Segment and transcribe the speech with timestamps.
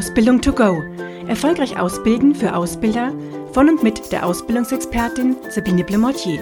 [0.00, 0.82] Ausbildung to go.
[1.28, 3.12] Erfolgreich ausbilden für Ausbilder
[3.52, 6.38] von und mit der Ausbildungsexpertin Sabine Blemortier.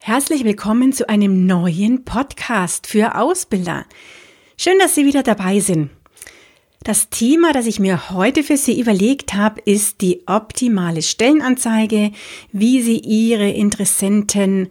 [0.00, 3.86] Herzlich willkommen zu einem neuen Podcast für Ausbilder.
[4.56, 5.90] Schön, dass Sie wieder dabei sind.
[6.84, 12.12] Das Thema, das ich mir heute für Sie überlegt habe, ist die optimale Stellenanzeige,
[12.52, 14.68] wie Sie Ihre Interessenten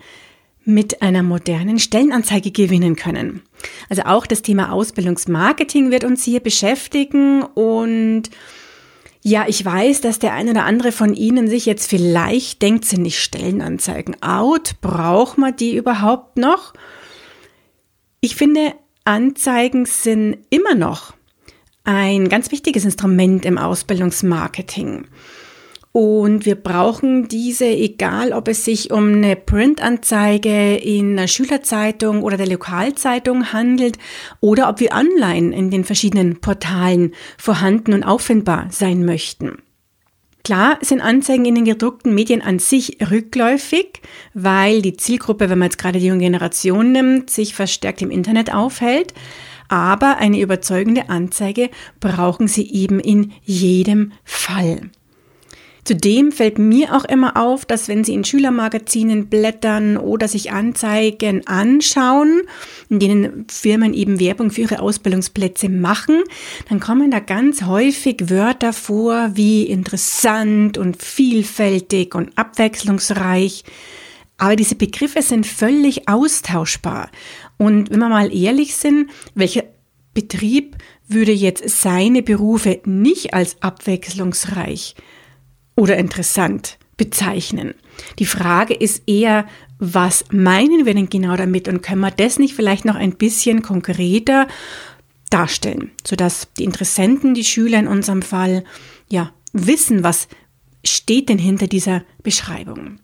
[0.66, 3.42] mit einer modernen Stellenanzeige gewinnen können.
[3.90, 8.30] Also auch das Thema Ausbildungsmarketing wird uns hier beschäftigen und
[9.26, 13.04] ja, ich weiß, dass der eine oder andere von Ihnen sich jetzt vielleicht denkt, sind
[13.04, 14.76] nicht Stellenanzeigen out?
[14.82, 16.74] Braucht man die überhaupt noch?
[18.20, 18.74] Ich finde,
[19.06, 21.14] Anzeigen sind immer noch
[21.86, 25.06] ein ganz wichtiges Instrument im Ausbildungsmarketing.
[25.94, 32.36] Und wir brauchen diese, egal ob es sich um eine Printanzeige in einer Schülerzeitung oder
[32.36, 34.00] der Lokalzeitung handelt
[34.40, 39.60] oder ob wir online in den verschiedenen Portalen vorhanden und auffindbar sein möchten.
[40.44, 44.02] Klar sind Anzeigen in den gedruckten Medien an sich rückläufig,
[44.34, 48.52] weil die Zielgruppe, wenn man jetzt gerade die junge Generation nimmt, sich verstärkt im Internet
[48.52, 49.14] aufhält.
[49.70, 51.70] Aber eine überzeugende Anzeige
[52.00, 54.90] brauchen sie eben in jedem Fall.
[55.86, 61.46] Zudem fällt mir auch immer auf, dass wenn Sie in Schülermagazinen blättern oder sich Anzeigen
[61.46, 62.44] anschauen,
[62.90, 66.24] in denen Firmen eben Werbung für ihre Ausbildungsplätze machen,
[66.70, 73.66] dann kommen da ganz häufig Wörter vor wie interessant und vielfältig und abwechslungsreich.
[74.38, 77.10] Aber diese Begriffe sind völlig austauschbar.
[77.58, 79.64] Und wenn wir mal ehrlich sind, welcher
[80.14, 84.96] Betrieb würde jetzt seine Berufe nicht als abwechslungsreich
[85.76, 87.74] oder interessant bezeichnen.
[88.20, 89.48] Die Frage ist eher,
[89.80, 93.62] was meinen wir denn genau damit und können wir das nicht vielleicht noch ein bisschen
[93.62, 94.48] konkreter
[95.30, 98.64] darstellen, sodass die Interessenten, die Schüler in unserem Fall,
[99.10, 100.28] ja, wissen, was
[100.86, 103.00] steht denn hinter dieser Beschreibung.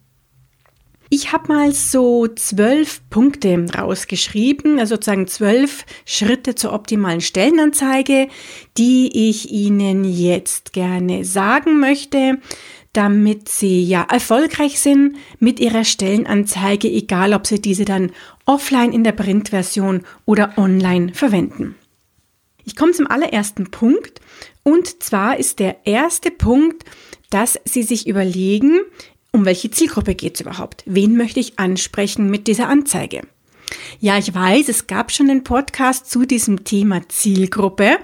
[1.12, 8.28] Ich habe mal so zwölf Punkte rausgeschrieben, also sozusagen zwölf Schritte zur optimalen Stellenanzeige,
[8.78, 12.38] die ich Ihnen jetzt gerne sagen möchte,
[12.94, 18.12] damit Sie ja erfolgreich sind mit Ihrer Stellenanzeige, egal ob Sie diese dann
[18.46, 21.74] offline in der Printversion oder online verwenden.
[22.66, 24.22] Ich komme zum allerersten Punkt
[24.62, 26.84] und zwar ist der erste Punkt,
[27.31, 28.81] dass Sie sich überlegen,
[29.31, 30.84] um welche Zielgruppe geht es überhaupt?
[30.85, 33.22] Wen möchte ich ansprechen mit dieser Anzeige?
[34.00, 37.97] Ja, ich weiß, es gab schon einen Podcast zu diesem Thema Zielgruppe,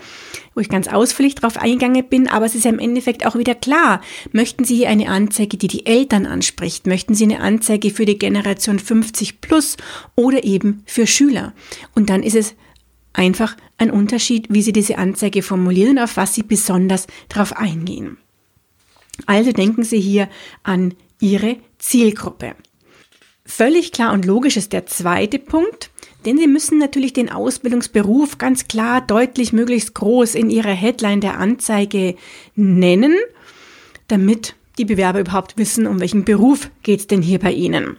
[0.53, 3.55] wo ich ganz ausführlich darauf eingegangen bin, aber es ist ja im Endeffekt auch wieder
[3.55, 4.01] klar.
[4.31, 6.85] Möchten Sie hier eine Anzeige, die die Eltern anspricht?
[6.85, 9.77] Möchten Sie eine Anzeige für die Generation 50 plus
[10.15, 11.53] oder eben für Schüler?
[11.95, 12.55] Und dann ist es
[13.13, 18.17] einfach ein Unterschied, wie Sie diese Anzeige formulieren, auf was Sie besonders darauf eingehen.
[19.25, 20.29] Also denken Sie hier
[20.63, 20.93] an
[21.25, 22.53] Ihre Zielgruppe.
[23.47, 25.89] Völlig klar und logisch ist der zweite Punkt,
[26.23, 31.39] denn Sie müssen natürlich den Ausbildungsberuf ganz klar, deutlich, möglichst groß in Ihrer Headline der
[31.39, 32.15] Anzeige
[32.55, 33.15] nennen,
[34.07, 37.97] damit die Bewerber überhaupt wissen, um welchen Beruf geht es denn hier bei Ihnen.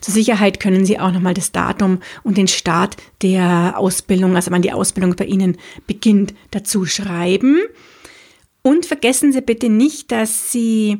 [0.00, 4.62] Zur Sicherheit können Sie auch nochmal das Datum und den Start der Ausbildung, also wann
[4.62, 5.56] die Ausbildung bei Ihnen
[5.88, 7.58] beginnt, dazu schreiben.
[8.62, 10.98] Und vergessen Sie bitte nicht, dass Sie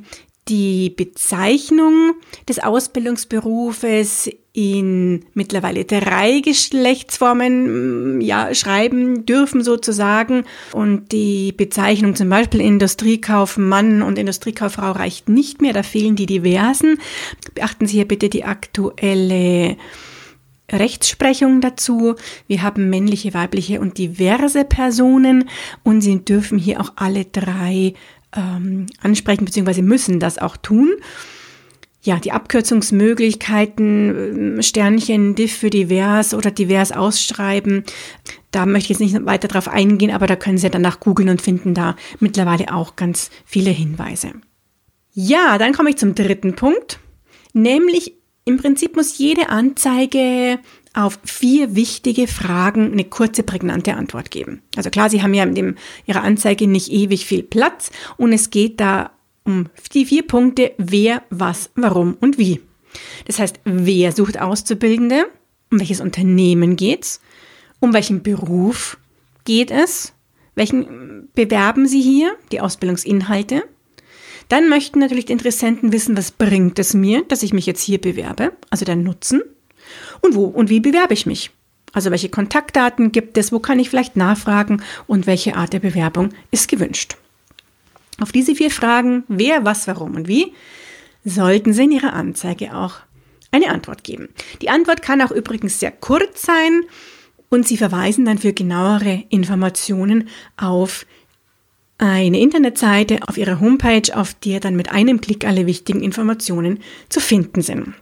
[0.48, 2.14] die Bezeichnung
[2.48, 10.44] des Ausbildungsberufes in mittlerweile drei Geschlechtsformen mm, ja, schreiben dürfen sozusagen.
[10.72, 16.98] Und die Bezeichnung zum Beispiel Industriekaufmann und Industriekauffrau reicht nicht mehr, da fehlen die diversen.
[17.54, 19.76] Beachten Sie hier bitte die aktuelle
[20.70, 22.16] Rechtsprechung dazu.
[22.46, 25.48] Wir haben männliche, weibliche und diverse Personen
[25.84, 27.94] und Sie dürfen hier auch alle drei
[28.36, 30.90] ähm, ansprechen, beziehungsweise müssen das auch tun.
[32.00, 37.84] Ja, die Abkürzungsmöglichkeiten, ähm, Sternchen, diff für divers oder divers ausschreiben,
[38.50, 41.42] da möchte ich jetzt nicht weiter drauf eingehen, aber da können Sie danach googeln und
[41.42, 44.32] finden da mittlerweile auch ganz viele Hinweise.
[45.12, 47.00] Ja, dann komme ich zum dritten Punkt,
[47.52, 48.14] nämlich
[48.44, 50.58] im Prinzip muss jede Anzeige
[50.94, 54.62] auf vier wichtige Fragen eine kurze, prägnante Antwort geben.
[54.76, 55.76] Also klar, Sie haben ja in dem,
[56.06, 59.10] Ihrer Anzeige nicht ewig viel Platz und es geht da
[59.44, 62.60] um die vier Punkte, wer, was, warum und wie.
[63.26, 65.26] Das heißt, wer sucht Auszubildende,
[65.70, 67.20] um welches Unternehmen geht's,
[67.80, 68.98] um welchen Beruf
[69.44, 70.12] geht es,
[70.54, 73.62] welchen bewerben Sie hier, die Ausbildungsinhalte.
[74.48, 78.00] Dann möchten natürlich die Interessenten wissen, was bringt es mir, dass ich mich jetzt hier
[78.00, 79.42] bewerbe, also der Nutzen.
[80.20, 81.50] Und wo und wie bewerbe ich mich?
[81.92, 86.30] Also welche Kontaktdaten gibt es, wo kann ich vielleicht nachfragen und welche Art der Bewerbung
[86.50, 87.16] ist gewünscht.
[88.20, 90.52] Auf diese vier Fragen, wer, was, warum und wie,
[91.24, 92.96] sollten Sie in Ihrer Anzeige auch
[93.50, 94.28] eine Antwort geben.
[94.60, 96.82] Die Antwort kann auch übrigens sehr kurz sein
[97.48, 101.06] und Sie verweisen dann für genauere Informationen auf
[101.98, 107.20] eine Internetseite auf Ihrer Homepage, auf der dann mit einem Klick alle wichtigen Informationen zu
[107.20, 107.94] finden sind.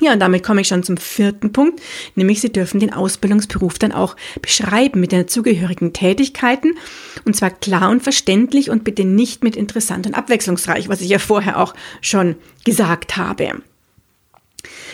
[0.00, 1.80] Ja, und damit komme ich schon zum vierten Punkt,
[2.16, 6.74] nämlich Sie dürfen den Ausbildungsberuf dann auch beschreiben mit den dazugehörigen Tätigkeiten
[7.24, 11.18] und zwar klar und verständlich und bitte nicht mit interessant und abwechslungsreich, was ich ja
[11.18, 13.62] vorher auch schon gesagt habe.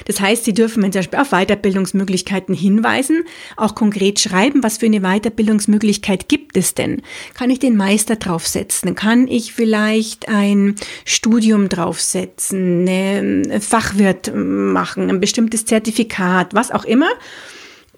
[0.06, 3.24] Das heißt, Sie dürfen zum Beispiel auf Weiterbildungsmöglichkeiten hinweisen,
[3.56, 7.02] auch konkret schreiben, was für eine Weiterbildungsmöglichkeit gibt es denn?
[7.34, 8.94] Kann ich den Meister draufsetzen?
[8.94, 17.08] Kann ich vielleicht ein Studium draufsetzen, eine Fachwirt machen, ein bestimmtes Zertifikat, was auch immer?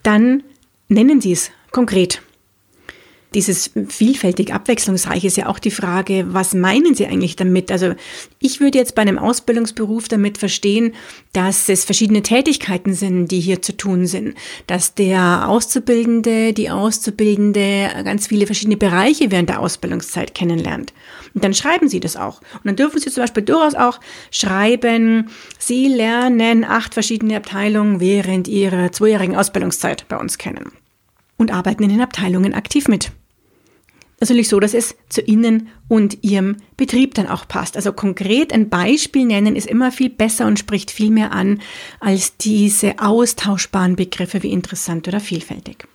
[0.03, 0.43] Dann
[0.88, 2.23] nennen Sie es konkret
[3.34, 7.72] dieses vielfältig abwechslungsreich ist ja auch die Frage, was meinen Sie eigentlich damit?
[7.72, 7.94] Also
[8.38, 10.94] ich würde jetzt bei einem Ausbildungsberuf damit verstehen,
[11.32, 14.34] dass es verschiedene Tätigkeiten sind, die hier zu tun sind,
[14.66, 20.92] dass der Auszubildende, die Auszubildende ganz viele verschiedene Bereiche während der Ausbildungszeit kennenlernt.
[21.34, 22.40] Und dann schreiben Sie das auch.
[22.54, 24.00] Und dann dürfen Sie zum Beispiel durchaus auch
[24.31, 25.28] schreiben,
[25.58, 30.72] Sie lernen acht verschiedene Abteilungen während Ihrer zweijährigen Ausbildungszeit bei uns kennen
[31.36, 33.10] und arbeiten in den Abteilungen aktiv mit
[34.20, 37.76] natürlich so, dass es zu Ihnen und Ihrem Betrieb dann auch passt.
[37.76, 41.61] Also konkret ein Beispiel nennen ist immer viel besser und spricht viel mehr an
[42.00, 45.87] als diese austauschbaren Begriffe wie interessant oder vielfältig.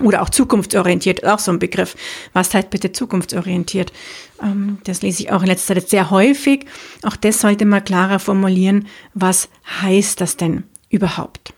[0.00, 1.94] Oder auch zukunftsorientiert, auch so ein Begriff.
[2.32, 3.92] Was heißt bitte zukunftsorientiert?
[4.42, 6.66] Ähm, das lese ich auch in letzter Zeit sehr häufig.
[7.02, 8.88] Auch das sollte man klarer formulieren.
[9.14, 9.48] Was
[9.82, 11.53] heißt das denn überhaupt?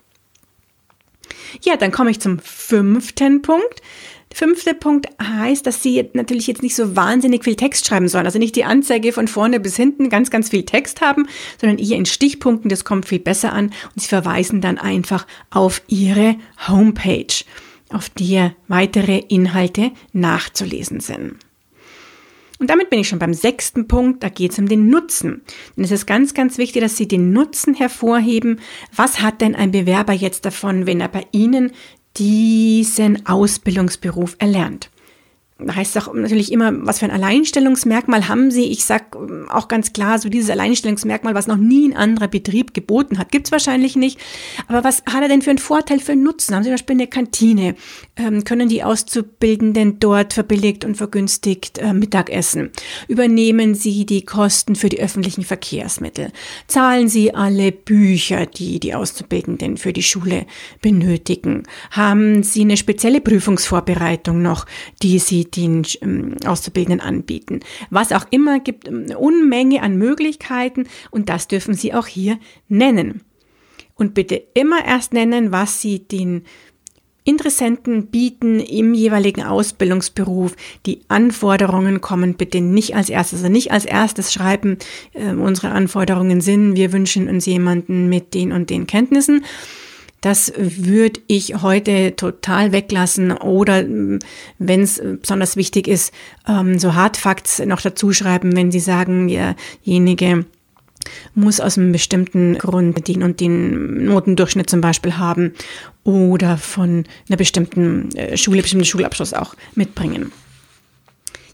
[1.63, 3.83] Ja, dann komme ich zum fünften Punkt.
[4.35, 8.27] Fünfter Punkt heißt, dass Sie natürlich jetzt nicht so wahnsinnig viel Text schreiben sollen.
[8.27, 11.27] Also nicht die Anzeige von vorne bis hinten ganz, ganz viel Text haben,
[11.59, 12.69] sondern eher in Stichpunkten.
[12.69, 13.67] Das kommt viel besser an.
[13.67, 16.37] Und Sie verweisen dann einfach auf Ihre
[16.69, 17.45] Homepage,
[17.91, 21.46] auf der weitere Inhalte nachzulesen sind.
[22.59, 25.43] Und damit bin ich schon beim sechsten Punkt, da geht es um den Nutzen.
[25.77, 28.61] Denn es ist ganz, ganz wichtig, dass Sie den Nutzen hervorheben.
[28.95, 31.73] Was hat denn ein Bewerber jetzt davon, wenn er bei Ihnen
[32.17, 34.91] diesen Ausbildungsberuf erlernt
[35.59, 38.65] heißt es auch natürlich immer, was für ein Alleinstellungsmerkmal haben Sie?
[38.65, 42.75] Ich sag ähm, auch ganz klar, so dieses Alleinstellungsmerkmal, was noch nie ein anderer Betrieb
[42.75, 44.21] geboten hat, gibt's wahrscheinlich nicht.
[44.69, 46.55] Aber was hat er denn für einen Vorteil, für einen Nutzen?
[46.55, 47.75] Haben Sie zum Beispiel eine Kantine?
[48.17, 52.71] Ähm, können die Auszubildenden dort verbilligt und vergünstigt äh, Mittag essen?
[53.09, 56.33] Übernehmen Sie die Kosten für die öffentlichen Verkehrsmittel?
[56.67, 60.45] Zahlen Sie alle Bücher, die die Auszubildenden für die Schule
[60.83, 61.63] benötigen?
[61.93, 64.67] Haben Sie eine spezielle Prüfungsvorbereitung noch,
[65.03, 67.61] die Sie den ähm, Auszubildenden anbieten.
[67.91, 72.39] Was auch immer, gibt ähm, eine Unmenge an Möglichkeiten und das dürfen Sie auch hier
[72.69, 73.23] nennen.
[73.95, 76.43] Und bitte immer erst nennen, was Sie den
[77.27, 80.55] Interessenten bieten im jeweiligen Ausbildungsberuf.
[80.87, 84.79] Die Anforderungen kommen bitte nicht als erstes, also nicht als erstes schreiben,
[85.13, 89.45] äh, unsere Anforderungen sind, wir wünschen uns jemanden mit den und den Kenntnissen,
[90.27, 93.85] das würde ich heute total weglassen oder
[94.59, 96.13] wenn es besonders wichtig ist,
[96.49, 100.45] ähm, so Hardfacts noch dazu schreiben, wenn Sie sagen, derjenige
[101.37, 105.55] muss aus einem bestimmten Grund den und den Notendurchschnitt zum Beispiel haben
[106.03, 110.33] oder von einer bestimmten äh, Schule, bestimmten Schulabschluss auch mitbringen.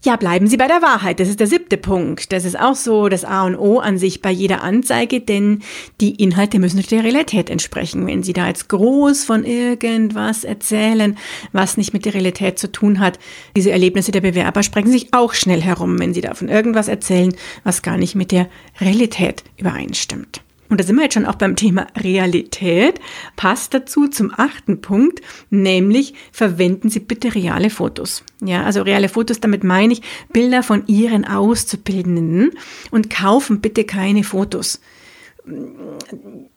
[0.05, 1.21] Ja, bleiben Sie bei der Wahrheit.
[1.21, 2.33] Das ist der siebte Punkt.
[2.33, 5.63] Das ist auch so das A und O an sich bei jeder Anzeige, denn
[6.01, 8.05] die Inhalte müssen der Realität entsprechen.
[8.05, 11.17] Wenn Sie da jetzt groß von irgendwas erzählen,
[11.53, 13.17] was nicht mit der Realität zu tun hat,
[13.55, 17.33] diese Erlebnisse der Bewerber sprechen sich auch schnell herum, wenn Sie da von irgendwas erzählen,
[17.63, 18.49] was gar nicht mit der
[18.81, 20.42] Realität übereinstimmt.
[20.73, 22.99] Und da sind wir jetzt schon auch beim Thema Realität.
[23.35, 28.23] Passt dazu zum achten Punkt, nämlich verwenden Sie bitte reale Fotos.
[28.43, 30.01] Ja, also reale Fotos, damit meine ich
[30.33, 32.53] Bilder von Ihren Auszubildenden
[32.89, 34.79] und kaufen bitte keine Fotos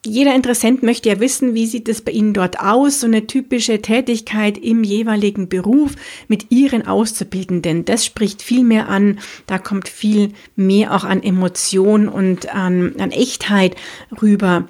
[0.04, 3.82] jeder Interessent möchte ja wissen, wie sieht es bei Ihnen dort aus, so eine typische
[3.82, 5.94] Tätigkeit im jeweiligen Beruf
[6.28, 7.84] mit Ihren Auszubildenden.
[7.84, 13.10] Das spricht viel mehr an, da kommt viel mehr auch an Emotion und an, an
[13.10, 13.74] Echtheit
[14.22, 14.68] rüber,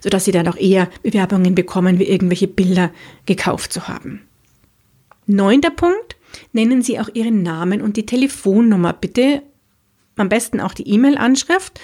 [0.00, 2.90] sodass Sie dann auch eher Bewerbungen bekommen, wie irgendwelche Bilder
[3.26, 4.22] gekauft zu haben.
[5.26, 6.16] Neunter Punkt,
[6.52, 8.92] nennen Sie auch Ihren Namen und die Telefonnummer.
[8.92, 9.42] Bitte
[10.16, 11.80] am besten auch die E-Mail-Anschrift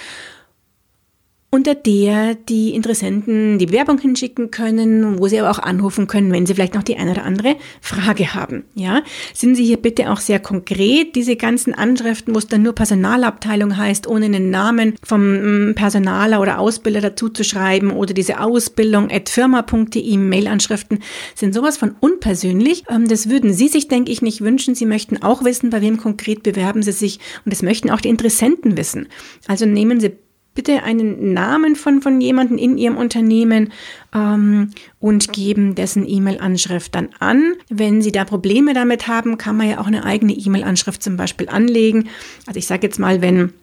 [1.53, 6.47] unter der die Interessenten die Bewerbung hinschicken können, wo sie aber auch anrufen können, wenn
[6.47, 8.65] sie vielleicht noch die eine oder andere Frage haben.
[8.75, 9.03] Ja,
[9.35, 13.77] sind Sie hier bitte auch sehr konkret, diese ganzen Anschriften, wo es dann nur Personalabteilung
[13.77, 19.11] heißt, ohne einen Namen vom mm, Personaler oder Ausbilder dazu zu schreiben oder diese Ausbildung
[19.11, 21.01] at firma.de Mailanschriften
[21.35, 22.85] sind sowas von unpersönlich.
[22.89, 24.77] Ähm, das würden Sie sich, denke ich, nicht wünschen.
[24.77, 28.09] Sie möchten auch wissen, bei wem konkret bewerben Sie sich und das möchten auch die
[28.09, 29.09] Interessenten wissen.
[29.49, 30.13] Also nehmen Sie
[30.61, 33.73] bitte einen Namen von, von jemandem in Ihrem Unternehmen
[34.15, 37.55] ähm, und geben dessen E-Mail-Anschrift dann an.
[37.71, 41.49] Wenn Sie da Probleme damit haben, kann man ja auch eine eigene E-Mail-Anschrift zum Beispiel
[41.49, 42.11] anlegen.
[42.47, 43.55] Also ich sage jetzt mal, wenn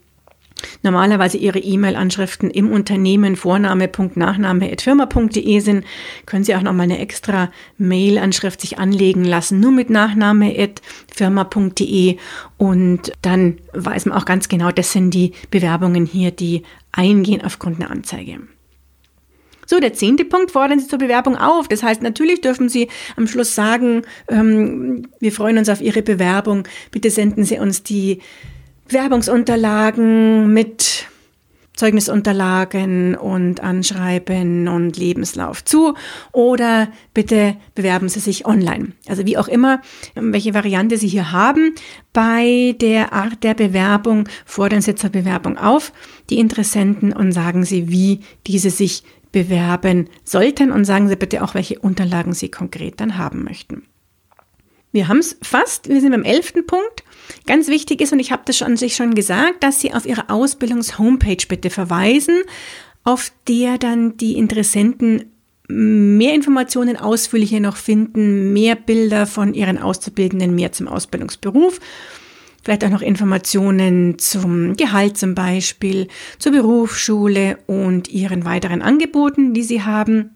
[0.84, 5.86] normalerweise Ihre E-Mail-Anschriften im Unternehmen vorname.nachname.firma.de sind,
[6.26, 12.18] können Sie auch nochmal eine extra Mail-Anschrift sich anlegen lassen, nur mit Nachname.firma.de
[12.58, 17.80] und dann weiß man auch ganz genau, das sind die Bewerbungen hier, die eingehen aufgrund
[17.80, 18.40] einer Anzeige.
[19.70, 21.68] So, der zehnte Punkt, fordern Sie zur Bewerbung auf.
[21.68, 22.88] Das heißt, natürlich dürfen Sie
[23.18, 26.66] am Schluss sagen, ähm, wir freuen uns auf Ihre Bewerbung.
[26.90, 28.22] Bitte senden Sie uns die
[28.94, 31.08] Werbungsunterlagen mit
[31.78, 35.94] Zeugnisunterlagen und Anschreiben und Lebenslauf zu
[36.32, 38.94] oder bitte bewerben Sie sich online.
[39.08, 39.82] Also wie auch immer,
[40.16, 41.76] welche Variante Sie hier haben.
[42.14, 45.94] Bei der Art der Bewerbung fordern Sie zur Bewerbung auf
[46.32, 51.54] die Interessenten und sagen Sie, wie diese sich bewerben sollten und sagen Sie bitte auch,
[51.54, 53.84] welche Unterlagen Sie konkret dann haben möchten.
[54.92, 57.04] Wir haben es fast, wir sind beim elften Punkt.
[57.46, 60.30] Ganz wichtig ist, und ich habe das an sich schon gesagt, dass Sie auf Ihre
[60.30, 62.36] Ausbildungs-Homepage bitte verweisen,
[63.04, 65.32] auf der dann die Interessenten
[65.68, 71.80] mehr Informationen ausführlicher noch finden, mehr Bilder von ihren Auszubildenden, mehr zum Ausbildungsberuf,
[72.64, 76.08] vielleicht auch noch Informationen zum Gehalt zum Beispiel,
[76.40, 80.32] zur Berufsschule und ihren weiteren Angeboten, die sie haben.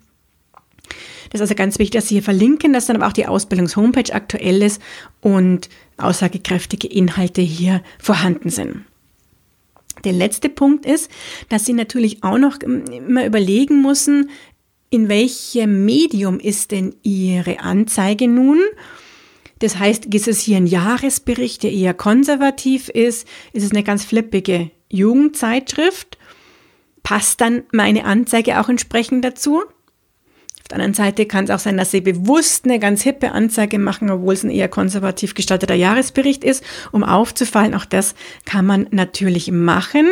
[1.31, 4.13] Das ist also ganz wichtig, dass Sie hier verlinken, dass dann aber auch die Ausbildungs-Homepage
[4.13, 4.81] aktuell ist
[5.21, 8.83] und aussagekräftige Inhalte hier vorhanden sind.
[10.03, 11.09] Der letzte Punkt ist,
[11.49, 14.29] dass Sie natürlich auch noch immer überlegen müssen,
[14.89, 18.59] in welchem Medium ist denn Ihre Anzeige nun?
[19.59, 23.25] Das heißt, ist es hier ein Jahresbericht, der eher konservativ ist?
[23.53, 26.17] Ist es eine ganz flippige Jugendzeitschrift?
[27.03, 29.61] Passt dann meine Anzeige auch entsprechend dazu?
[30.69, 34.09] Der anderen Seite kann es auch sein, dass sie bewusst eine ganz hippe Anzeige machen,
[34.09, 37.75] obwohl es ein eher konservativ gestalteter Jahresbericht ist, um aufzufallen.
[37.75, 38.15] Auch das
[38.45, 40.07] kann man natürlich machen.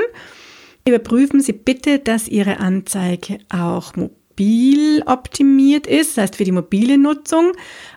[0.87, 6.97] Überprüfen Sie bitte, dass Ihre Anzeige auch mobil optimiert ist, das heißt für die mobile
[6.97, 7.51] Nutzung.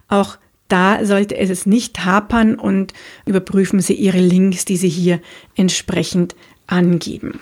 [0.08, 2.92] Auch da sollte es nicht hapern und
[3.26, 5.20] überprüfen Sie Ihre Links, die Sie hier
[5.54, 6.34] entsprechend
[6.66, 7.40] angeben.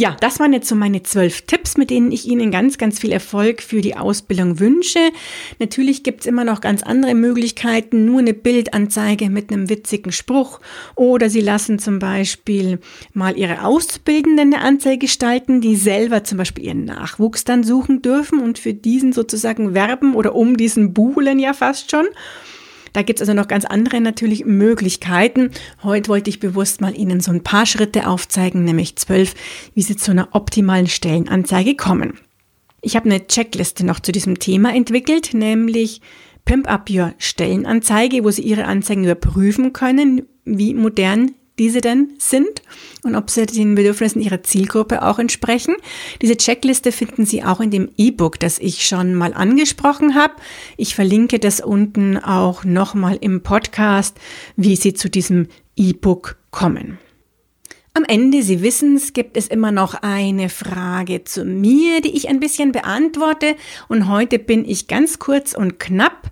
[0.00, 3.12] Ja, das waren jetzt so meine zwölf Tipps, mit denen ich Ihnen ganz, ganz viel
[3.12, 4.98] Erfolg für die Ausbildung wünsche.
[5.58, 10.60] Natürlich gibt's immer noch ganz andere Möglichkeiten, nur eine Bildanzeige mit einem witzigen Spruch
[10.96, 12.78] oder Sie lassen zum Beispiel
[13.12, 18.40] mal Ihre Auszubildenden eine Anzeige gestalten, die selber zum Beispiel ihren Nachwuchs dann suchen dürfen
[18.40, 22.06] und für diesen sozusagen werben oder um diesen buhlen ja fast schon.
[22.92, 25.50] Da gibt es also noch ganz andere natürlich Möglichkeiten.
[25.82, 29.34] Heute wollte ich bewusst mal Ihnen so ein paar Schritte aufzeigen, nämlich zwölf,
[29.74, 32.18] wie Sie zu einer optimalen Stellenanzeige kommen.
[32.82, 36.00] Ich habe eine Checkliste noch zu diesem Thema entwickelt, nämlich
[36.44, 42.62] Pimp Up Your Stellenanzeige, wo Sie Ihre Anzeigen überprüfen können, wie modern diese denn sind
[43.02, 45.76] und ob sie den Bedürfnissen ihrer Zielgruppe auch entsprechen.
[46.22, 50.32] Diese Checkliste finden Sie auch in dem E-Book, das ich schon mal angesprochen habe.
[50.78, 54.16] Ich verlinke das unten auch nochmal im Podcast,
[54.56, 56.98] wie Sie zu diesem E-Book kommen.
[57.92, 62.30] Am Ende, Sie wissen es, gibt es immer noch eine Frage zu mir, die ich
[62.30, 63.54] ein bisschen beantworte.
[63.88, 66.30] Und heute bin ich ganz kurz und knapp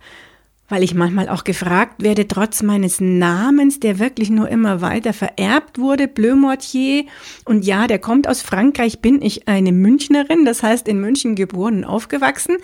[0.69, 5.79] weil ich manchmal auch gefragt werde, trotz meines Namens, der wirklich nur immer weiter vererbt
[5.79, 7.05] wurde, Bleu Mortier.
[7.45, 11.79] Und ja, der kommt aus Frankreich, bin ich eine Münchnerin, das heißt in München geboren
[11.79, 12.57] und aufgewachsen.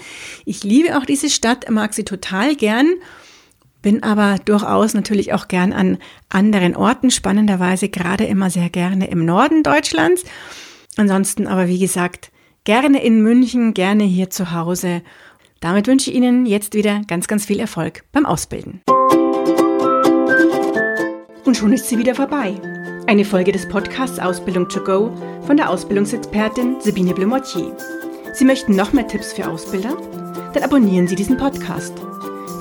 [0.45, 2.87] Ich liebe auch diese Stadt, mag sie total gern,
[3.81, 9.25] bin aber durchaus natürlich auch gern an anderen Orten, spannenderweise gerade immer sehr gerne im
[9.25, 10.25] Norden Deutschlands.
[10.97, 12.31] Ansonsten aber, wie gesagt,
[12.65, 15.03] gerne in München, gerne hier zu Hause
[15.65, 18.83] damit wünsche ich Ihnen jetzt wieder ganz, ganz viel Erfolg beim Ausbilden.
[21.45, 22.61] Und schon ist sie wieder vorbei.
[23.07, 25.11] Eine Folge des Podcasts Ausbildung to go
[25.47, 27.75] von der Ausbildungsexpertin Sabine Blumotier.
[28.35, 29.97] Sie möchten noch mehr Tipps für Ausbilder?
[30.53, 31.95] Dann abonnieren Sie diesen Podcast.